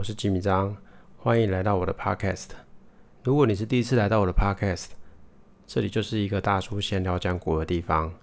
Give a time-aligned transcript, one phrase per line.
[0.00, 0.74] 我是吉米张，
[1.18, 2.46] 欢迎来到我的 Podcast。
[3.22, 4.86] 如果你是第一次来到我的 Podcast，
[5.66, 8.14] 这里就是一个大叔闲聊讲古的地方，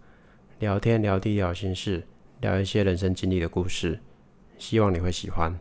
[0.58, 2.08] 聊天聊地聊心事，
[2.42, 4.00] 聊一些人生经历的故事，
[4.58, 5.56] 希望你会喜欢。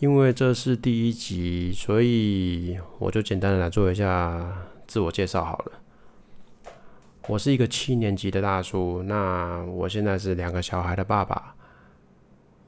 [0.00, 5.72] 因为这是第一集，所以我就简单的来做一下自我介绍好了。
[7.28, 11.55] 我是一个七年级的大叔，那我现在是两个小孩的爸爸。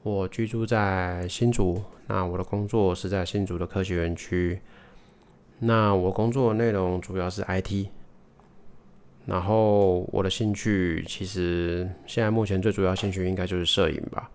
[0.01, 4.61] 我居住在新竹，那我的工作是在新竹的科学园区。
[5.59, 7.87] 那我工作的内容主要是 IT，
[9.25, 14.31] 然后我的兴趣其实现在目前最主要兴趣应该就是摄影吧，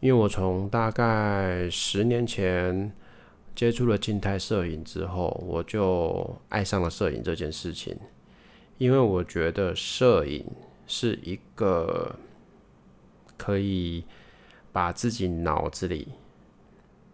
[0.00, 2.92] 因为我从大概十年前
[3.54, 7.96] 接触了静态摄影之后，我就爱上了摄影这件事情，
[8.76, 10.44] 因为我觉得摄影
[10.86, 12.14] 是一个
[13.38, 14.04] 可以。
[14.72, 16.08] 把自己脑子里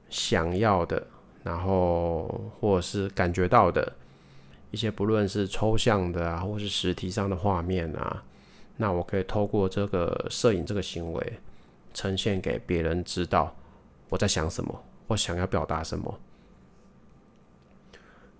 [0.08, 1.06] 想要的，
[1.42, 3.92] 然后或者是感觉到的
[4.70, 8.22] 一些，不论是抽象的啊，或是实体上的画面啊，
[8.76, 11.40] 那我可以透过这个摄影这个行为，
[11.92, 13.54] 呈现给别人知道
[14.08, 16.18] 我在想什么，我想要表达什么。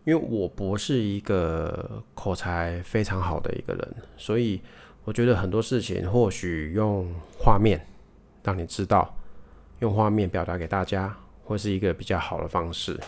[0.04, 4.58] 因为我不是一个口才非常好的一个人，所以
[5.04, 7.84] 我觉得很多事情或许用画面。
[8.42, 9.14] 让你知道
[9.80, 12.98] 用画面表达给大家，会是一个比较好的方式。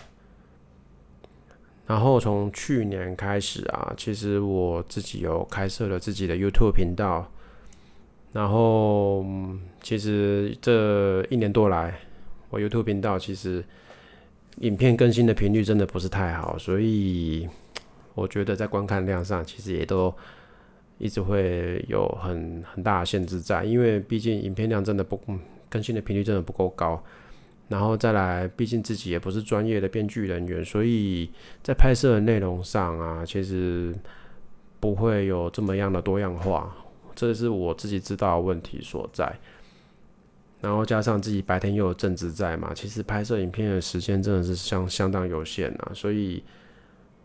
[1.87, 7.31] 然后从去年开始啊，其实我自己有开设了自己的 YouTube 频道。
[8.33, 9.25] 然后
[9.83, 11.99] 其实这一年多来，
[12.51, 13.65] 我 YouTube 频道其实
[14.59, 17.49] 影片更新的频率真的不是太好，所以
[18.15, 20.15] 我觉得在观看量上其实也都。
[21.01, 25.19] 一直会有很很大的限制在，因为毕竟影片量真的不
[25.71, 27.03] 更新的频率真的不够高，
[27.69, 31.31] 然后再来，毕竟自己也不是专业的编剧人员，所以
[31.63, 33.95] 在拍摄的内容上啊，其实
[34.79, 36.77] 不会有这么样的多样化，
[37.15, 39.35] 这是我自己知道的问题所在。
[40.61, 46.45] 然后加上自己白天又有正职在嘛，其实拍摄影片的时间真的是相相当有限啊，所以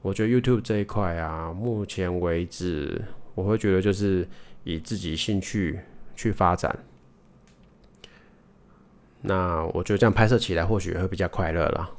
[0.02, 3.02] 我觉得 YouTube 这一块啊，目前为止。
[3.36, 4.28] 我会觉得就是
[4.64, 5.80] 以自己兴趣
[6.16, 6.80] 去发展，
[9.22, 11.92] 那我觉得这样拍摄起来或许会比较快乐了。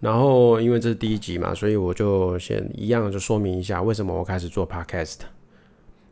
[0.00, 5.18] 然后因为这是第一集嘛，所以我就先一样就说明一下为什么我开始做 podcast。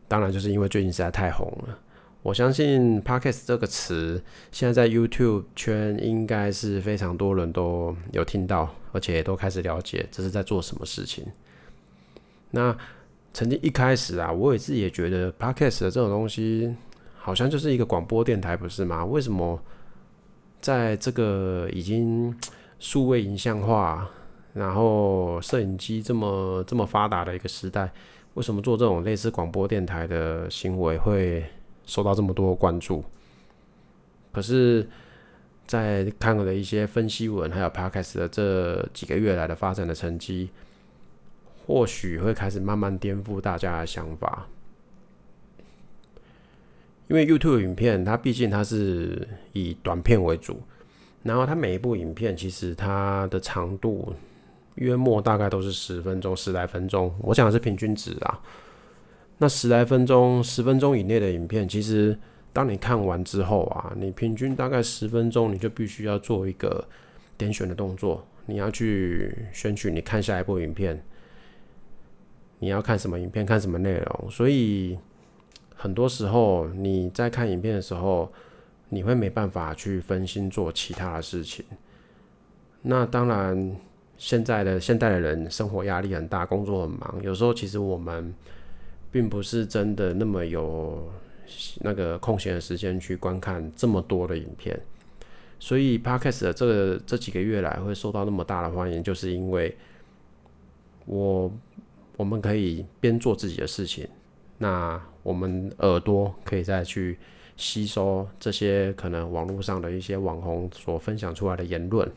[0.07, 1.79] 当然就是因为最近实在太红了。
[2.23, 11.25] 我相信 podcast 这个词现在在 YouTube 圈应该是非常多人都有听到，而且都开始了解这是在做什么事情。
[12.51, 12.77] 那
[13.33, 16.75] 曾经一开始啊，我也自己也觉得 podcast 的这种东西
[17.17, 19.05] 好像就是一个广播电台，不是吗？
[19.05, 19.61] 为什么
[20.61, 22.35] 在这个已经
[22.79, 24.09] 数位影像化，
[24.55, 27.93] 然后摄影机这么这么发达的一个时代，
[28.35, 31.45] 为什么做这种类似广播电台的行为会
[31.85, 33.05] 受到这么多关注？
[34.33, 34.89] 可是，
[35.67, 40.51] 在看了一些分析文，还有 podcast 的这几个月来的发展的成绩。
[41.69, 44.49] 或许会开始慢慢颠覆大家的想法，
[47.09, 50.63] 因为 YouTube 影片它毕竟它是以短片为主，
[51.23, 54.15] 然后它每一部影片其实它的长度
[54.77, 58.41] 约莫大概都是十分钟十来分钟，我讲的是平均值啊。
[59.37, 62.19] 那十来分钟、十分钟以内的影片，其实
[62.51, 66.89] 当你看完之后啊，你平均大概十分钟，你就必须要做一个
[67.37, 70.99] 点选的动作，你要去选取你看下一部影片。
[72.61, 74.99] 你要看什么影片，看什么内容，所以
[75.77, 78.33] 很多时候你在看影片的时候，
[78.89, 81.65] 你会没办法去分心做其他的事情。
[82.83, 83.77] 那当然，
[84.17, 88.35] 现在的现代的人生活压力很大，工作很忙，有时候其实我们
[89.13, 91.09] 并不是真的那么有
[91.83, 94.79] 那个空闲的时间去观看这么多的影片。
[95.61, 99.77] 所以 Podcast 的这个这几个月来会受到那么大的欢迎，就是因为
[101.07, 101.53] 我。
[102.19, 104.07] 我们可以边做自己的事情，
[104.59, 107.17] 那我们耳朵可以再去
[107.57, 112.11] 吸收这些可能网络上的一些网红所分享出来的言论。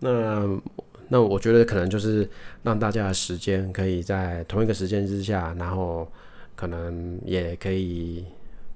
[0.00, 0.60] 那
[1.08, 2.28] 那我觉得可能就是
[2.64, 6.10] 让大家的时间可以在同一个时间之下，然后
[6.56, 8.24] 可能也可以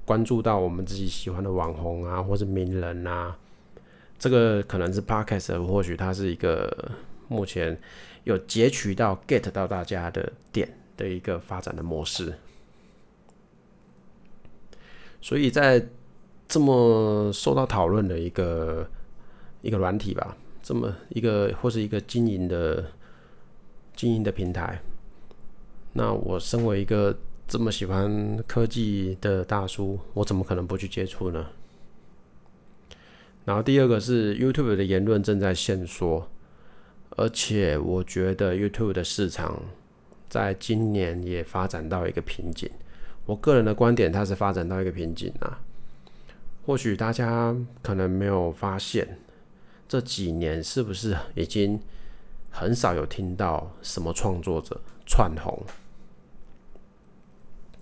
[0.05, 3.37] 关注到我们自己喜欢的网红啊，或是名人啊。
[4.19, 6.91] 这个可能是 Podcast，或许它是一个
[7.29, 7.79] 目前。
[8.25, 10.67] 有截取到 get 到大家的点
[10.97, 12.33] 的一个发展的模式，
[15.21, 15.89] 所以在
[16.49, 18.89] 这么受到讨论的一个
[19.61, 22.91] 一个软体吧，这么一个或是一个经营的
[23.95, 24.81] 经营的平台，
[25.93, 27.15] 那我身为一个
[27.47, 31.49] 这么喜欢科技的大叔，我怎么可能不去接触呢？
[33.45, 36.27] 然后第二个是 YouTube 的言论正在限缩，
[37.17, 39.63] 而且我觉得 YouTube 的市场
[40.29, 42.71] 在今年也发展到一个瓶颈。
[43.27, 45.61] 我个人的观点，它是发展到一个瓶颈啊。
[46.67, 49.19] 或许大家可能没有发现，
[49.89, 51.81] 这几年是不是已经
[52.51, 55.63] 很少有听到什么创作者窜红，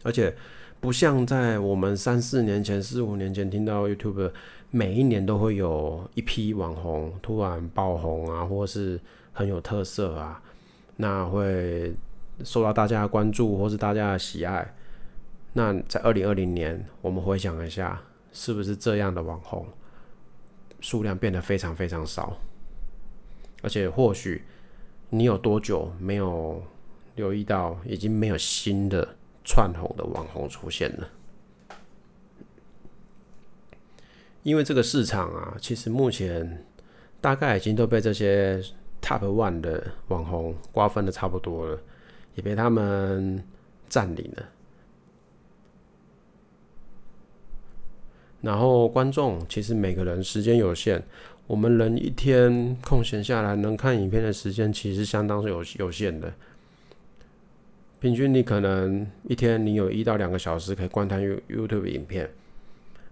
[0.03, 0.37] 而且
[0.81, 4.33] 不像在我们三四年前、四五年前听到 YouTube。
[4.75, 8.99] 每一年都会有一批网红突然爆红啊，或是
[9.33, 10.43] 很有特色啊，
[10.97, 11.95] 那会
[12.45, 14.75] 受到大家的关注或是大家的喜爱。
[15.55, 18.03] 那在二零二零年，我们回想一下，
[18.33, 19.67] 是不是这样的网红
[20.81, 22.39] 数量变得非常非常少？
[23.63, 24.45] 而且或许
[25.11, 26.63] 你有多久没有
[27.17, 31.09] 留意到，已经没有新的窜红的网红出现了？
[34.43, 36.65] 因为这个市场啊，其实目前
[37.21, 38.61] 大概已经都被这些
[39.03, 41.79] top one 的网红瓜分的差不多了，
[42.37, 43.43] 也被他们
[43.89, 44.49] 占领了。
[48.41, 51.03] 然后观众其实每个人时间有限，
[51.47, 56.33] 我们人一天空闲下来能看影片的时间其实相当是有有限的。
[58.01, 62.29] 平均你可能一天你有一到两个小时可以观看 YouTube 影片。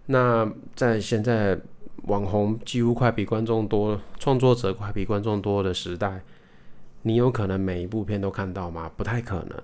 [0.06, 1.56] 那在现在
[2.04, 6.22] 网红几乎快比观众多，创作者快比观众多的时代，
[7.02, 8.90] 你有可能每一部片都看到吗？
[8.96, 9.62] 不太可能。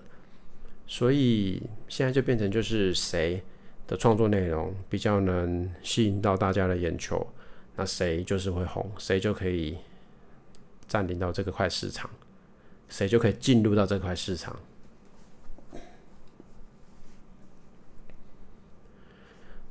[0.86, 3.42] 所以现在就变成就是谁
[3.86, 7.26] 的创作内容比较能吸引到大家的眼球，
[7.76, 9.78] 那谁就是会红，谁就可以
[10.86, 12.08] 占领到这个块市场，
[12.88, 14.56] 谁就可以进入到这块市场。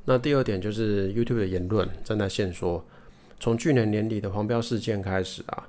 [0.08, 2.84] 那第二点就是 YouTube 的言论正在限缩。
[3.38, 5.68] 从去年年底的黄标事件开始啊，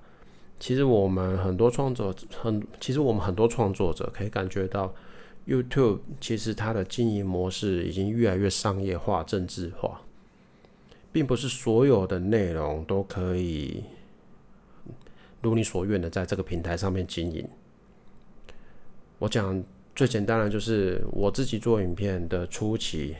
[0.59, 4.93] 其实我们很多创作很，其实我们很多创作者可以感觉到
[5.47, 10.01] ，YouTube 其实它的经营模式已经越来越商业化、政治化，
[11.11, 13.83] 并不是所有的内容都可以
[15.41, 17.45] 如你所愿的在这个平台上面经营。
[19.17, 19.61] 我讲
[19.95, 23.15] 最简单的就是我自己做影片的初期。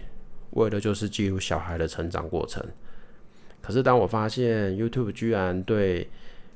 [0.51, 2.63] 为的就是记录小孩的成长过程。
[3.61, 6.09] 可是当我发现 YouTube 居然对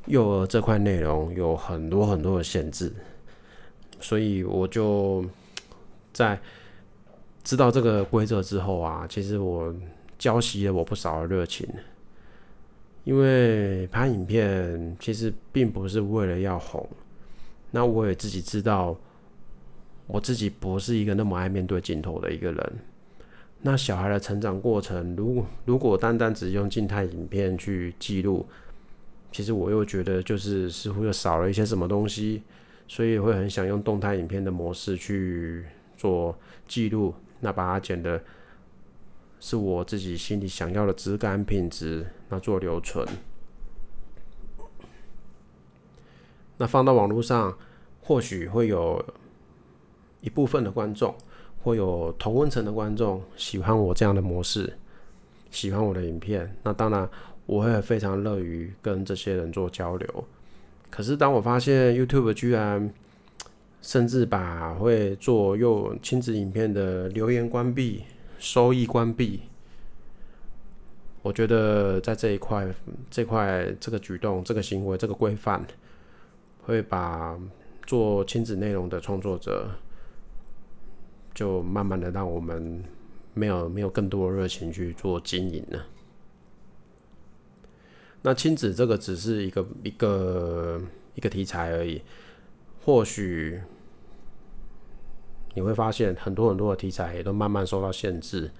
[0.05, 2.91] 幼儿这块内容有很多很多的限制，
[3.99, 5.25] 所以我就
[6.13, 6.39] 在
[7.43, 9.75] 知道这个规则之后啊，其实我
[10.17, 11.67] 浇熄了我不少的热情。
[13.03, 16.88] 因为拍影片其实并不是为了要红，
[17.71, 18.95] 那我也自己知道，
[20.05, 22.73] 我自己不是一个那么爱面对镜头的一个人。
[23.63, 28.48] 那小孩的成长过程，如果如果单单只用静态影片去记录，
[29.32, 32.41] 其实我又觉得就是似乎又少了一些什么东西，
[32.88, 35.63] 所以会很想用动态影片的模式去
[35.96, 36.36] 做
[36.68, 38.24] 记录，那把它剪的
[39.39, 43.08] 是我自己心里想要的质感品质，那做留存。
[46.58, 47.56] 那放到网络上，
[48.01, 49.06] 或许会有
[50.22, 51.15] 一部分的观众。
[51.63, 54.74] 会有同温层的观众喜欢我这样的模式，
[55.51, 56.56] 喜欢我的影片。
[56.63, 57.08] 那当然，
[57.46, 60.24] 我会非常乐于跟这些人做交流。
[60.89, 62.91] 可是，当我发现 YouTube 居然
[63.82, 68.03] 甚至把会做又亲子影片的留言关闭、
[68.39, 69.41] 收益关闭，
[71.22, 72.68] 我觉得在这一块、
[73.10, 75.63] 这块这个举动、这个行为、这个规范，
[76.63, 77.39] 会把
[77.86, 79.70] 做亲子内容的创作者。
[81.33, 82.83] 就慢慢的让我们
[83.33, 85.85] 没有没有更多的热情去做经营了。
[88.23, 90.79] 那亲子这个只是一个一个
[91.15, 92.01] 一个题材而已，
[92.85, 93.59] 或许
[95.55, 98.51] 你会发现很多很多的题材也都慢慢受到限制，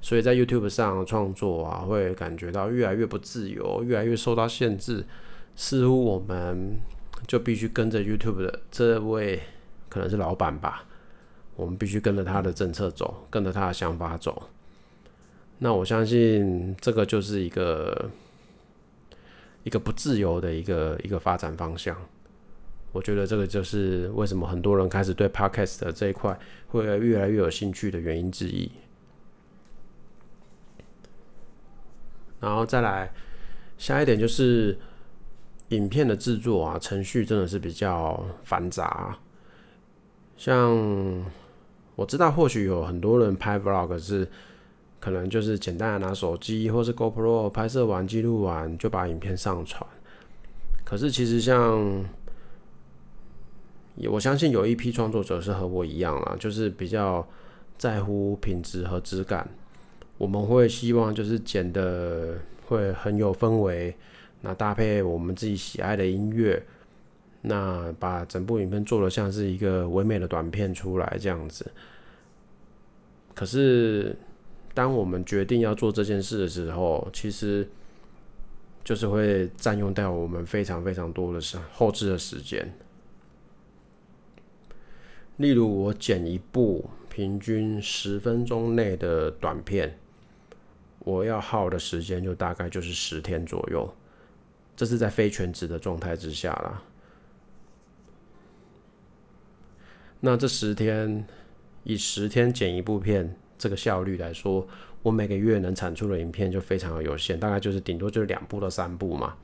[0.00, 5.04] 所以在 YouTube 上创作啊，会感觉到越来越不自由，越来越受到限制，
[5.54, 6.78] 似乎我们
[7.26, 9.42] 就必须跟着 YouTube 的这位
[9.90, 10.85] 可能是老板吧。
[11.56, 14.50] 我们必须跟着他的政策走，跟着他的想法走。
[15.58, 18.10] 那我相信这个就是一个
[19.64, 21.96] 一个不自由的一个一个发展方向。
[22.92, 28.70] 我觉得这个就是为什么很多人开始对 Podcast 这一块会越来越有兴趣的原因之一。
[32.40, 33.10] 然后再来
[33.78, 34.78] 下一点就是
[35.70, 39.18] 影片的制作啊，程序真的是比较繁杂。
[40.36, 41.24] 像
[41.96, 44.28] 我知道，或许有很多人拍 vlog 是
[45.00, 49.84] 可能就是简单的拿手机或是 GoPro 拍摄完记录完就把影片上传。
[50.84, 52.04] 可是其实像
[54.10, 57.26] 我相信有一批创作者是和我一样啦，就是比较
[57.78, 59.48] 在乎品质和质感。
[60.18, 63.94] 我们会希望就是剪的会很有氛围，
[64.42, 66.62] 那搭配我们自己喜爱的音乐，
[67.48, 71.70] 那把整部影片做的像是一个唯美的短片出来这样子。
[73.34, 74.16] 可是
[74.74, 77.68] 当我们决定要做这件事的时候，其实
[78.82, 82.74] 就是会占用掉我们非常非常多的时后置的时间。
[85.36, 89.96] 例如，我剪一部平均十分钟内的短片，
[90.98, 93.94] 我要耗的时间就大概就是十天左右。
[94.74, 96.82] 这是在非全职的状态之下啦。
[100.20, 101.24] 那这十天，
[101.84, 104.66] 以十天剪一部片这个效率来说，
[105.02, 109.34] 我每个月能产出的影片就非常的有限，大概就是顶多就是两部到三部嘛。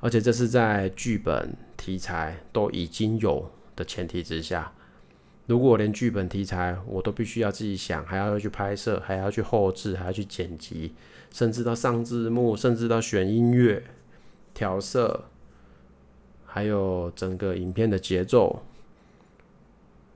[0.00, 4.72] 而且这是在剧本题材都已经有的前提之下。
[5.46, 10.94] 如果连剧本题材我都必须要自己想，还要去拍摄，还要去后置，还要去剪辑，
[11.32, 13.82] 甚至到上字幕，甚至到选音乐、
[14.52, 15.24] 调色，
[16.44, 18.62] 还有整个影片的节奏，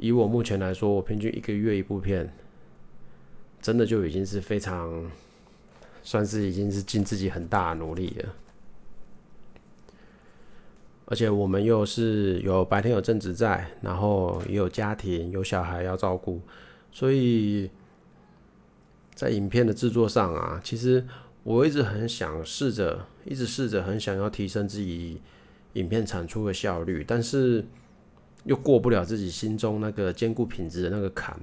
[0.03, 2.29] 以我目前来说，我平均一个月一部片，
[3.61, 5.09] 真的就已经是非常，
[6.03, 8.35] 算是已经是尽自己很大的努力了。
[11.05, 16.41] 而且我们又是有白天有正职在，然后也有家庭有小孩要照顾，
[16.91, 17.71] 所以
[19.15, 21.07] 在影片的制作上啊，其实
[21.45, 25.21] 我一直很想试着，一直试着很想要提升自己
[25.75, 27.65] 影片产出的效率，但是
[28.45, 31.39] 又过不了自己心中那个兼顾品质的那个坎，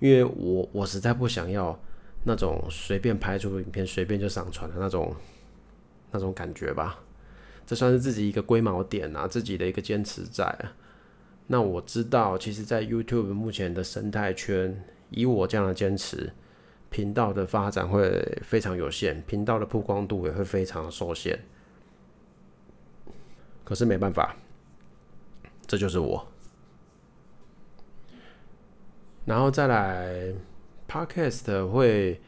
[0.00, 1.78] 因为我我实在不想要
[2.24, 5.14] 那种随便拍出影片随便就上传的那种
[6.10, 7.00] 那种感觉吧。
[7.66, 10.58] 这算是自己一个龟毛点啊，自己的一个坚持在。
[11.48, 16.32] 那我知道，其实，在 YouTube 目前的生态圈，以我这样的坚持，
[16.90, 21.38] 频道的发展会非常有限，频道的曝光度也会非常受限。
[23.64, 24.36] 可是没办法，
[25.66, 26.26] 这就是我。
[29.28, 30.32] 然后再来
[30.88, 32.20] ，Podcast 会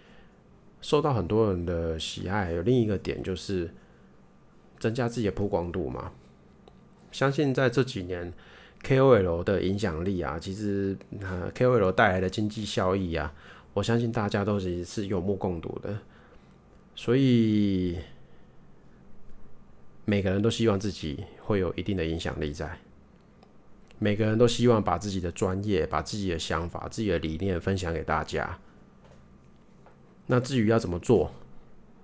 [0.80, 2.52] 受到很多人的喜爱。
[2.52, 3.68] 有另一个点就是。
[4.78, 6.10] 增加自己的曝光度嘛？
[7.12, 8.32] 相信在这几年
[8.82, 13.30] ，KOL 的影响力啊，其实啊，KOL 带来的经济效益啊，
[13.74, 15.98] 我相信大家都是是有目共睹的。
[16.94, 17.98] 所以
[20.06, 22.78] 每个人都希望自己会有一定的影响力在，
[24.00, 28.58] 每个人都希望把自己的专业、把自己的想法、自己的理念分享给大家。
[30.26, 31.30] 那至于要怎么做，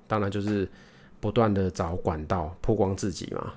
[0.06, 0.68] 当然就是。
[1.18, 3.54] 不断的找管道曝光自己嘛，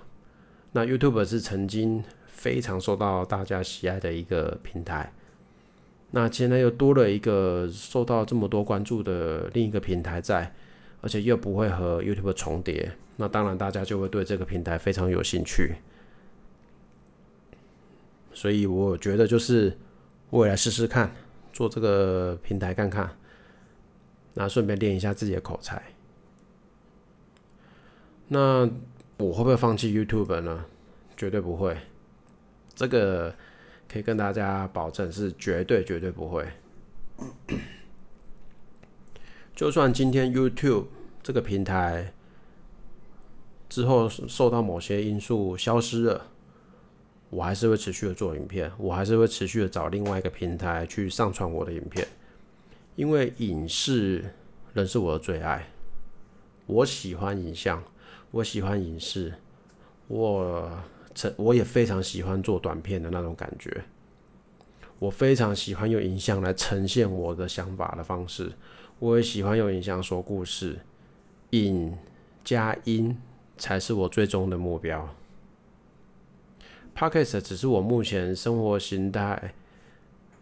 [0.72, 5.12] 那 YouTube 是曾经非常受到大家喜爱的一个平台，
[6.12, 10.52] 那现在又多了一个受到这么多关注的另一个平台在，
[11.02, 15.76] 而且又不会和 YouTube 重叠，那当然大家就会对这个平台非常有兴趣，
[18.40, 19.78] 所以我觉得就是
[20.30, 21.14] 我也来试试看
[21.52, 23.18] 做这个平台看看，
[24.34, 25.84] 那顺便练一下自己的口才。
[28.30, 28.62] 那
[29.18, 30.64] 我会不会放弃 YouTube 呢？
[31.18, 31.76] 绝对不会，
[32.74, 33.36] 这个
[33.92, 36.48] 可以跟大家保证是绝对绝对不会。
[39.54, 40.86] 就算今天 YouTube
[41.22, 42.14] 这个平台
[43.68, 46.28] 之后受到某些因素消失了，
[47.30, 52.08] 我还是会持续的做影片，我还是会持续的找另外一个平台去上传我的影片，
[52.96, 54.26] 因为影视
[54.74, 55.68] 仍是我的最爱，
[56.66, 57.84] 我喜欢影像。
[58.32, 59.34] 我喜欢影视，
[60.08, 60.72] 我
[61.16, 63.86] 成我也非常喜欢做短片的那种感觉。
[65.00, 68.52] 我非常喜欢用影像来呈现我的想法的方式，
[69.00, 70.78] 我也喜欢用影像说故事，
[71.50, 71.98] 影
[72.44, 73.18] 加音
[73.58, 75.10] 才是我最终的目标。
[76.96, 79.54] Podcast 只是我目前生活形态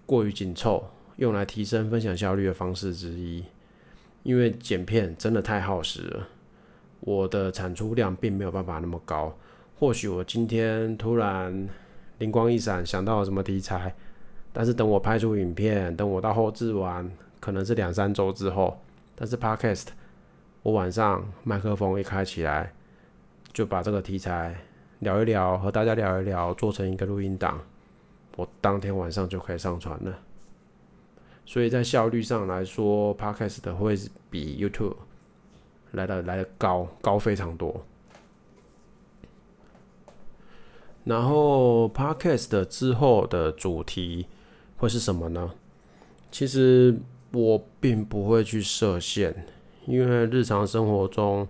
[0.05, 3.43] 过于紧凑，用来提升分享效率的方式之一，
[4.23, 6.27] 因为剪片真的太耗时了。
[6.99, 9.37] 我的产出量并没有办法那么高，
[9.79, 11.69] 或许我今天突然
[12.17, 13.93] 灵光一闪想到了什么题材，
[14.51, 18.79] 但是等我拍出影片，等我到后置完，可能是两三周之后。
[19.15, 19.85] 但是 Podcast
[20.63, 22.73] 我晚上麦克风一开起来，
[23.53, 24.55] 就把这个题材
[24.99, 27.59] 聊一聊，和大家聊一聊，做成一个录音档，
[28.35, 30.19] 我当天晚上就可以上传了。
[31.45, 33.95] 所以在效率上来说，Podcast 会
[34.29, 34.95] 比 YouTube
[35.91, 37.85] 来的来的高高非常多。
[41.05, 44.27] 然后 Podcast 之后的主题
[44.75, 45.53] 会是什么呢？
[46.29, 46.99] 其实
[47.31, 49.45] 我并不会去设限，
[49.85, 51.47] 因为日常生活中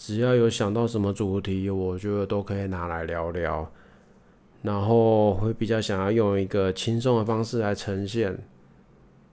[0.00, 3.70] 只要有想到什么主题，我觉得都可以拿来聊聊。
[4.62, 8.34] 然后会比较想要用一个轻松的方式来呈现，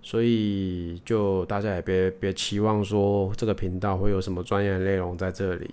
[0.02, 5.72] 所以就大家也别别期望说这个频道会有什么专业的内容在这里。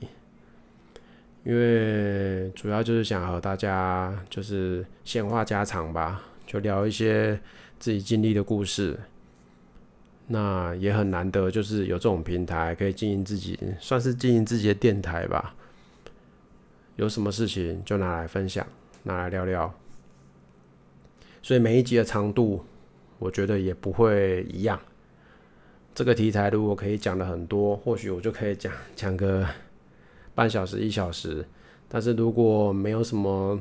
[1.42, 7.38] 因为主要就是想和大家就是闲话家常吧，就聊一些
[7.80, 8.96] 自己经历的故事。
[10.26, 15.54] 那也很难得，就是有这种平台可以经营自己，算是经营自己的电台吧。
[16.96, 18.66] 有什么事情就拿来分享，
[19.02, 19.72] 拿来聊聊。
[21.42, 22.64] 所以每一集的长度，
[23.18, 24.80] 我觉得也不会一样。
[25.94, 29.46] 这个题材如果可以讲的很多，或许我就可以讲讲个。
[30.36, 31.46] 半小时一小时，
[31.88, 33.56] 但是如果没有什么，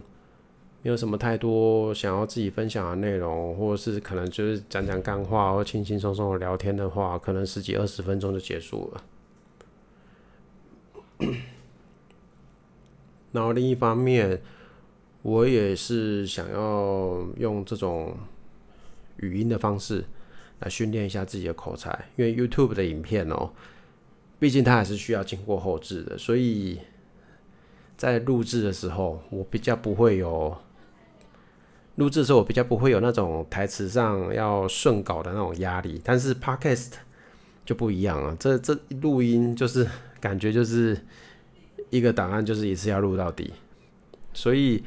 [0.83, 9.03] 没有什么太多想要自己分享的内容，或者是可能就是讲讲干话或轻轻松松的聊天的话，可能十几二十分钟就结束了。
[13.31, 14.41] 然后另一方面，
[15.21, 18.17] 我也是想要用这种
[19.17, 20.03] 语音的方式
[20.59, 23.51] 来训练一下自己的口才，因为 YouTube 的影片哦。
[24.37, 26.77] 毕竟它还是需要经过后置的，所以
[27.95, 30.53] 在录制的时候，我比较不会有
[31.95, 36.01] 录制的时候，我比较不会有那种台词上要顺稿的那种压力。
[36.03, 36.93] 但是 Podcast
[37.65, 39.87] 就不一样了，这这录音就是
[40.19, 41.05] 感觉就是
[41.89, 43.53] 一个档案，就是一次要录到底，
[44.33, 44.83] 所以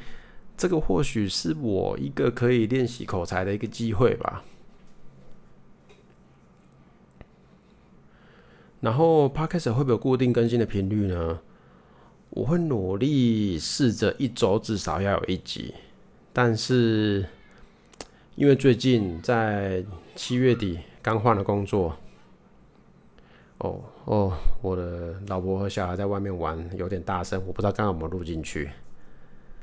[0.57, 4.43] 这个或许是我一个可以练习口才的一个机会吧。
[8.81, 11.39] 然后 Podcast 会不会有固定更新的频率呢？
[12.29, 15.73] 我会努力试着一周至少要有一集，
[16.39, 17.25] 但是
[18.35, 21.97] 因为最近在七月底刚换了工作，
[23.57, 28.69] 哦哦，我的老婆和小孩在外面玩有点大声，我不知道刚刚有没有录进去，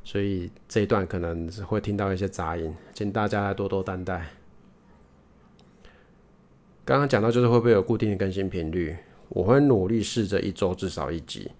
[0.02, 4.26] 所以这一段可能会听到一些杂音，请大家多多担待。
[6.84, 8.96] 刚刚讲到就是会不会有固定的更新频率？
[9.28, 11.52] 我会努力试着一周至少一集，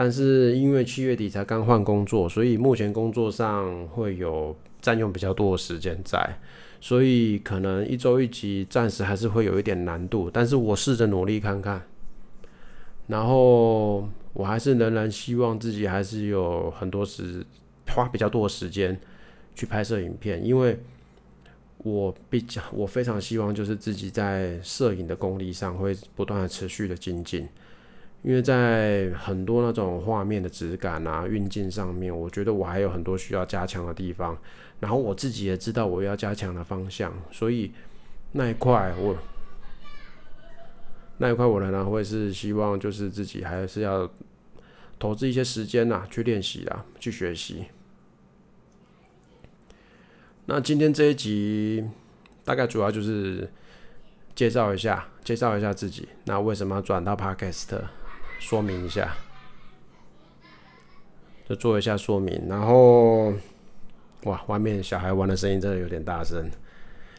[0.00, 6.38] 但是因为七月底才刚换工作，所以目前工作上会有占用比较多的时间在，
[6.80, 11.82] 所以可能一周一集暂时还是会有一点难度，但是我试着努力看看。
[13.08, 17.44] 然后我还是仍然希望自己还是有很多时
[17.88, 18.96] 花比较多的时间
[19.56, 20.78] 去拍摄影片，因为。
[21.84, 27.48] 我比较，我非常希望就是自己在摄影的功力上会不断的持续的精进，
[28.28, 34.36] 因为在很多那种画面的质感啊、运镜上面，我觉得我还有很多需要加强的地方。
[34.80, 37.72] 然后我自己也知道我要加强的方向，所以
[38.32, 39.16] 那一块我
[41.16, 44.06] 那一块我仍然会是希望就是自己还是要
[44.98, 47.64] 投资一些时间呐，去练习啦，去学习。
[50.44, 51.82] 那今天这一集
[52.44, 53.50] 大概主要就是
[54.34, 56.06] 介绍一下，介绍一下自己。
[56.26, 57.78] 那为什么要转到 Podcast？
[58.38, 59.14] 说明一下，
[61.48, 62.40] 就做一下说明。
[62.48, 63.32] 然后，
[64.24, 66.50] 哇，外面小孩玩的声音真的有点大声。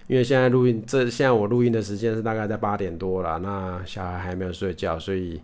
[0.07, 3.37] 因为现在录音，这现在我录音的时间是大概在八点多了。
[3.39, 5.39] 那小孩还没有睡觉，所以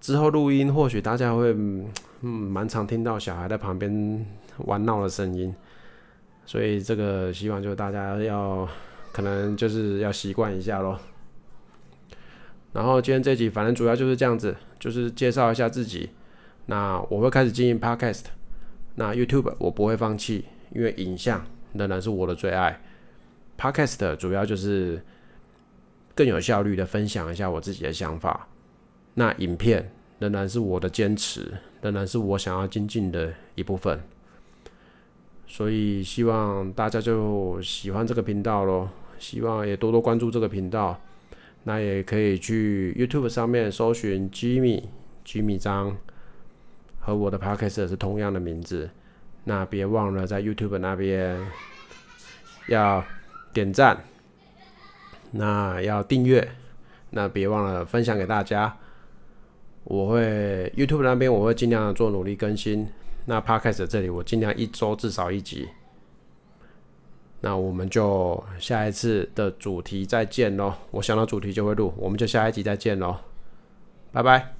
[0.00, 1.88] 之后录音或许大家会嗯
[2.22, 4.26] 蛮常听到小孩在旁边
[4.58, 5.54] 玩闹的声音。
[6.44, 8.68] 所以这个希望就大家要
[9.12, 10.98] 可能就是要习惯一下咯。
[12.74, 16.10] 然后今天这集反正主要就是这样子，就是介绍一下自己。
[16.66, 18.24] 那我会开始经营 Podcast，
[18.96, 22.80] 那 YouTube 我不会放弃，因为影像仍然是我的最爱。
[23.56, 25.00] Podcast 主要就是
[26.16, 28.48] 更有效率的分享一下我自己的想法。
[29.14, 34.00] 那影片仍然是我的坚持，仍然是我想要精进的一部分。
[35.46, 38.88] 所以希望大家就喜欢这个频道咯，
[39.20, 41.00] 希望也多多关注这个频道。
[41.64, 44.84] 那也可以去 YouTube 上面搜寻 Jimmy
[45.24, 45.96] Jimmy 张，
[47.00, 48.90] 和我的 Podcast 是同样的名字。
[49.44, 51.38] 那别忘了在 YouTube 那边
[52.68, 53.04] 要
[53.52, 54.04] 点赞，
[55.32, 56.46] 那要订阅，
[57.10, 58.76] 那别忘了分享给大家。
[59.84, 62.86] 我会 YouTube 那边我会尽量做努力更新。
[63.26, 65.68] 那 Podcast 这里我尽量一周至少一集。
[67.44, 70.72] 那我们就下一次的主题再见喽。
[70.90, 73.16] 我想到主题就会录，我们就下一集再见喽。
[74.12, 74.53] 拜拜。